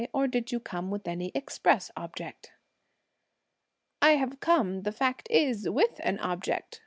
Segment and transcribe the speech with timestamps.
[0.13, 2.53] or did you come with any express object?"
[4.01, 6.79] "I've come, the fact is, with an object!"